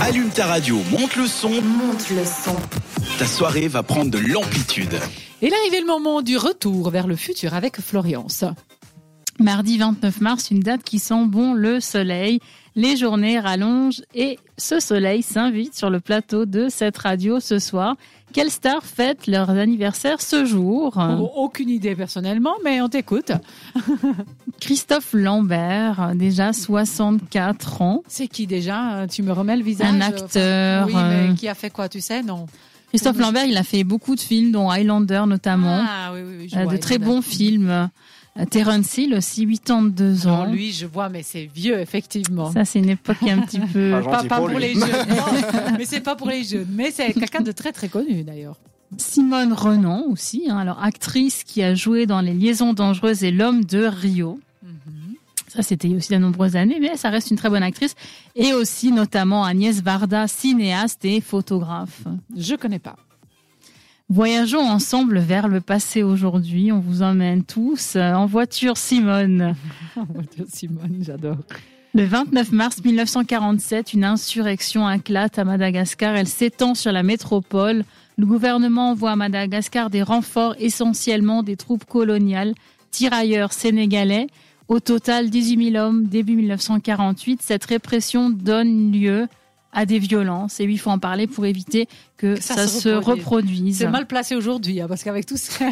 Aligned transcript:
Allume 0.00 0.30
ta 0.30 0.46
radio, 0.46 0.78
monte 0.90 1.16
le 1.16 1.26
son. 1.26 1.50
Monte 1.50 2.10
le 2.10 2.24
son. 2.24 2.56
Ta 3.18 3.26
soirée 3.26 3.68
va 3.68 3.82
prendre 3.82 4.10
de 4.10 4.18
l'amplitude. 4.18 4.98
Et 5.42 5.50
là 5.50 5.56
arrivé 5.60 5.80
le 5.80 5.86
moment 5.86 6.22
du 6.22 6.36
retour 6.36 6.90
vers 6.90 7.06
le 7.06 7.16
futur 7.16 7.54
avec 7.54 7.80
Florence. 7.80 8.44
Mardi 9.40 9.78
29 9.78 10.20
mars, 10.20 10.50
une 10.50 10.60
date 10.60 10.82
qui 10.82 10.98
sent 10.98 11.24
bon 11.26 11.54
le 11.54 11.78
soleil. 11.80 12.40
Les 12.74 12.96
journées 12.96 13.38
rallongent 13.38 14.02
et 14.14 14.38
ce 14.56 14.80
soleil 14.80 15.22
s'invite 15.22 15.76
sur 15.76 15.90
le 15.90 16.00
plateau 16.00 16.44
de 16.44 16.68
cette 16.68 16.98
radio 16.98 17.38
ce 17.40 17.58
soir. 17.58 17.96
Quelles 18.32 18.50
stars 18.50 18.84
fêtent 18.84 19.26
leur 19.26 19.50
anniversaire 19.50 20.20
ce 20.20 20.44
jour? 20.44 20.96
Oh, 20.96 21.30
Aucune 21.36 21.70
idée 21.70 21.94
personnellement, 21.96 22.54
mais 22.64 22.80
on 22.80 22.88
t'écoute. 22.88 23.32
Christophe 24.60 25.12
Lambert, 25.12 26.12
déjà 26.14 26.52
64 26.52 27.82
ans. 27.82 28.02
C'est 28.08 28.26
qui 28.28 28.46
déjà? 28.46 29.06
Tu 29.10 29.22
me 29.22 29.32
remets 29.32 29.56
le 29.56 29.62
visage? 29.62 29.88
Un 29.92 30.00
acteur, 30.00 30.86
Oui, 30.88 30.94
mais 30.94 31.30
euh, 31.30 31.34
qui 31.34 31.48
a 31.48 31.54
fait 31.54 31.70
quoi 31.70 31.88
Tu 31.88 32.00
sais, 32.00 32.22
non 32.22 32.46
Christophe 32.88 33.18
Lambert, 33.18 33.44
il 33.44 33.56
a 33.56 33.62
fait 33.64 33.84
beaucoup 33.84 34.14
de 34.14 34.20
films, 34.20 34.50
dont 34.50 34.70
Highlander 34.70 35.22
notamment. 35.26 35.84
Ah 35.86 36.10
oui, 36.14 36.20
oui, 36.26 36.34
oui. 36.40 36.48
je 36.48 36.56
Euh, 36.58 36.62
vois, 36.64 36.72
de 36.72 36.78
très 36.78 36.98
bons 36.98 37.22
films. 37.22 37.88
Euh, 38.38 38.44
Terence 38.44 38.96
Hill 38.96 39.14
aussi, 39.14 39.46
82 39.46 40.26
ans. 40.26 40.46
Non, 40.46 40.52
lui, 40.52 40.72
je 40.72 40.86
vois, 40.86 41.08
mais 41.08 41.22
c'est 41.22 41.46
vieux, 41.46 41.80
effectivement. 41.80 42.52
Ça, 42.52 42.64
c'est 42.64 42.78
une 42.78 42.90
époque 42.90 43.22
un 43.22 43.40
petit 43.40 43.58
peu... 43.58 43.90
Pas 43.90 44.02
Pas, 44.02 44.12
gentil 44.12 44.28
pas 44.28 44.36
pour 44.36 44.48
lui. 44.48 44.58
les 44.60 44.74
jeunes, 44.74 44.80
non, 45.08 45.76
mais 45.76 45.84
c'est 45.84 46.00
pas 46.00 46.14
pour 46.16 46.28
les 46.28 46.44
jeunes. 46.44 46.68
Mais 46.70 46.90
c'est 46.90 47.12
quelqu'un 47.12 47.40
de 47.40 47.52
très 47.52 47.72
très 47.72 47.88
connu 47.88 48.22
d'ailleurs. 48.22 48.56
Simone 48.96 49.52
Renan 49.52 50.04
aussi, 50.08 50.44
hein, 50.48 50.56
alors 50.56 50.82
actrice 50.82 51.44
qui 51.44 51.62
a 51.62 51.74
joué 51.74 52.06
dans 52.06 52.20
Les 52.20 52.32
Liaisons 52.32 52.72
dangereuses 52.72 53.22
et 53.22 53.30
L'homme 53.30 53.64
de 53.64 53.84
Rio. 53.84 54.40
Ça, 55.48 55.62
c'était 55.62 55.88
il 55.88 55.92
y 55.92 55.94
a 55.94 55.96
aussi 55.96 56.12
de 56.12 56.18
nombreuses 56.18 56.56
années, 56.56 56.78
mais 56.78 56.96
ça 56.98 57.08
reste 57.08 57.30
une 57.30 57.38
très 57.38 57.48
bonne 57.48 57.62
actrice. 57.62 57.94
Et 58.36 58.52
aussi, 58.52 58.92
notamment, 58.92 59.44
Agnès 59.44 59.82
Varda, 59.82 60.28
cinéaste 60.28 61.04
et 61.06 61.22
photographe. 61.22 62.02
Je 62.36 62.54
connais 62.54 62.78
pas. 62.78 62.96
Voyageons 64.10 64.66
ensemble 64.66 65.18
vers 65.18 65.48
le 65.48 65.60
passé 65.60 66.02
aujourd'hui. 66.02 66.72
On 66.72 66.80
vous 66.80 67.02
emmène 67.02 67.44
tous 67.44 67.94
euh, 67.94 68.14
en 68.14 68.24
voiture, 68.24 68.78
Simone. 68.78 69.54
Simone, 70.48 71.02
j'adore. 71.02 71.36
Le 71.92 72.04
29 72.04 72.52
mars 72.52 72.82
1947, 72.82 73.92
une 73.92 74.04
insurrection 74.04 74.90
éclate 74.90 75.38
à 75.38 75.44
Madagascar. 75.44 76.16
Elle 76.16 76.26
s'étend 76.26 76.74
sur 76.74 76.90
la 76.90 77.02
métropole. 77.02 77.84
Le 78.16 78.24
gouvernement 78.24 78.92
envoie 78.92 79.10
à 79.10 79.16
Madagascar 79.16 79.90
des 79.90 80.02
renforts, 80.02 80.54
essentiellement 80.58 81.42
des 81.42 81.56
troupes 81.56 81.84
coloniales, 81.84 82.54
tirailleurs 82.90 83.52
sénégalais. 83.52 84.28
Au 84.68 84.80
total, 84.80 85.28
18 85.28 85.72
000 85.72 85.84
hommes 85.84 86.06
début 86.06 86.36
1948. 86.36 87.42
Cette 87.42 87.66
répression 87.66 88.30
donne 88.30 88.90
lieu 88.90 89.28
à 89.72 89.84
des 89.86 89.98
violences. 89.98 90.60
Et 90.60 90.66
oui, 90.66 90.74
il 90.74 90.78
faut 90.78 90.90
en 90.90 90.98
parler 90.98 91.26
pour 91.26 91.44
éviter 91.46 91.86
que, 92.16 92.34
Que 92.36 92.40
ça 92.42 92.54
ça, 92.54 92.66
se 92.68 92.80
se 92.80 92.88
reproduise. 92.88 93.24
reproduise. 93.24 93.78
C'est 93.78 93.88
mal 93.88 94.06
placé 94.06 94.34
aujourd'hui, 94.34 94.80
hein, 94.80 94.86
parce 94.88 95.02
qu'avec 95.04 95.26
tout 95.26 95.36
ça, 95.36 95.66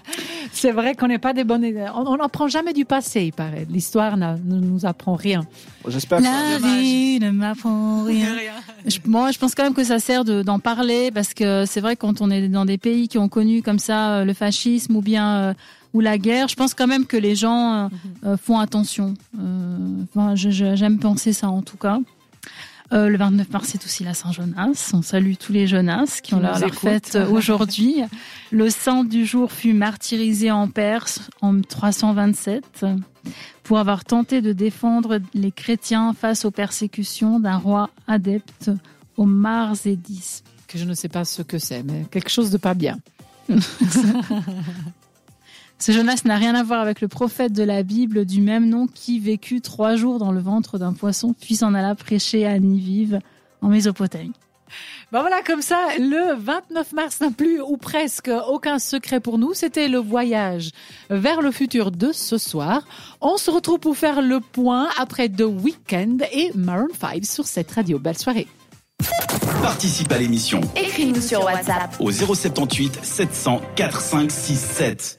c'est 0.52 0.72
vrai 0.72 0.94
qu'on 0.94 1.06
n'est 1.08 1.18
pas 1.18 1.32
des 1.32 1.44
bonnes. 1.44 1.64
On 1.94 2.16
n'apprend 2.16 2.48
jamais 2.48 2.72
du 2.72 2.84
passé, 2.84 3.24
il 3.26 3.32
paraît. 3.32 3.66
L'histoire 3.70 4.16
ne 4.16 4.36
nous 4.38 4.86
apprend 4.86 5.14
rien. 5.14 5.46
J'espère 5.86 6.18
que 6.18 6.24
La 6.24 6.58
vie 6.58 7.18
ne 7.20 7.30
m'apprend 7.30 8.02
rien. 8.04 8.34
Je, 8.86 8.98
moi, 9.06 9.30
je 9.30 9.38
pense 9.38 9.54
quand 9.54 9.64
même 9.64 9.74
que 9.74 9.84
ça 9.84 9.98
sert 9.98 10.24
de- 10.24 10.42
d'en 10.42 10.58
parler 10.58 11.10
parce 11.10 11.34
que 11.34 11.64
c'est 11.66 11.80
vrai 11.80 11.94
quand 11.96 12.20
on 12.20 12.30
est 12.30 12.48
dans 12.48 12.64
des 12.64 12.78
pays 12.78 13.06
qui 13.08 13.18
ont 13.18 13.28
connu 13.28 13.62
comme 13.62 13.78
ça 13.78 14.12
euh, 14.18 14.24
le 14.24 14.34
fascisme 14.34 14.96
ou 14.96 15.02
bien 15.02 15.36
euh, 15.36 15.54
ou 15.92 16.00
la 16.00 16.16
guerre, 16.18 16.48
je 16.48 16.56
pense 16.56 16.72
quand 16.74 16.86
même 16.86 17.04
que 17.06 17.18
les 17.18 17.34
gens 17.36 17.74
euh, 17.74 17.88
euh, 18.24 18.36
font 18.38 18.58
attention. 18.58 19.14
Euh, 19.38 19.76
enfin, 20.16 20.34
j'aime 20.34 20.98
penser 20.98 21.32
ça 21.34 21.48
en 21.48 21.60
tout 21.62 21.76
cas. 21.76 21.98
Euh, 22.92 23.08
le 23.08 23.16
29 23.16 23.50
mars, 23.50 23.68
c'est 23.72 23.84
aussi 23.84 24.04
la 24.04 24.12
Saint-Jonas. 24.12 24.90
On 24.92 25.00
salue 25.02 25.34
tous 25.38 25.52
les 25.52 25.66
Jonas 25.66 26.20
qui 26.22 26.34
ont 26.34 26.40
leur, 26.40 26.58
fête 26.74 27.14
euh, 27.14 27.28
aujourd'hui. 27.28 28.02
Le 28.50 28.68
saint 28.68 29.02
du 29.04 29.24
jour 29.24 29.50
fut 29.50 29.72
martyrisé 29.72 30.50
en 30.50 30.68
Perse 30.68 31.30
en 31.40 31.58
327 31.58 32.84
pour 33.62 33.78
avoir 33.78 34.04
tenté 34.04 34.42
de 34.42 34.52
défendre 34.52 35.20
les 35.32 35.52
chrétiens 35.52 36.12
face 36.12 36.44
aux 36.44 36.50
persécutions 36.50 37.40
d'un 37.40 37.56
roi 37.56 37.88
adepte 38.06 38.70
au 39.16 39.24
marzédisme. 39.24 40.44
Que 40.68 40.76
je 40.76 40.84
ne 40.84 40.92
sais 40.92 41.08
pas 41.08 41.24
ce 41.24 41.40
que 41.40 41.58
c'est, 41.58 41.82
mais 41.82 42.04
quelque 42.10 42.30
chose 42.30 42.50
de 42.50 42.58
pas 42.58 42.74
bien. 42.74 42.98
Ce 45.82 45.90
Jonas 45.90 46.22
n'a 46.24 46.36
rien 46.36 46.54
à 46.54 46.62
voir 46.62 46.80
avec 46.80 47.00
le 47.00 47.08
prophète 47.08 47.52
de 47.52 47.64
la 47.64 47.82
Bible 47.82 48.24
du 48.24 48.40
même 48.40 48.68
nom 48.68 48.86
qui 48.86 49.18
vécut 49.18 49.60
trois 49.60 49.96
jours 49.96 50.20
dans 50.20 50.30
le 50.30 50.38
ventre 50.38 50.78
d'un 50.78 50.92
poisson 50.92 51.34
puis 51.40 51.56
s'en 51.56 51.74
alla 51.74 51.96
prêcher 51.96 52.46
à 52.46 52.56
Nivive 52.60 53.18
en 53.62 53.68
Mésopotamie. 53.68 54.30
Ben 55.10 55.22
voilà, 55.22 55.42
comme 55.42 55.60
ça, 55.60 55.80
le 55.98 56.36
29 56.36 56.92
mars 56.92 57.20
n'a 57.20 57.32
plus 57.32 57.60
ou 57.60 57.78
presque 57.78 58.30
aucun 58.48 58.78
secret 58.78 59.18
pour 59.18 59.38
nous. 59.38 59.54
C'était 59.54 59.88
le 59.88 59.98
voyage 59.98 60.70
vers 61.10 61.42
le 61.42 61.50
futur 61.50 61.90
de 61.90 62.12
ce 62.12 62.38
soir. 62.38 62.86
On 63.20 63.36
se 63.36 63.50
retrouve 63.50 63.80
pour 63.80 63.96
faire 63.96 64.22
le 64.22 64.38
point 64.38 64.88
après 65.00 65.28
The 65.28 65.42
Weeknd 65.42 66.18
et 66.30 66.52
Maroon 66.54 66.94
5 67.00 67.24
sur 67.24 67.48
cette 67.48 67.72
radio. 67.72 67.98
Belle 67.98 68.18
soirée. 68.18 68.46
Participe 69.62 70.12
à 70.12 70.18
l'émission 70.18 70.60
Écris-nous 70.76 71.20
sur 71.20 71.44
WhatsApp. 71.44 71.96
au 71.98 72.12
078 72.12 73.00
700 73.02 73.60
4567. 73.74 75.18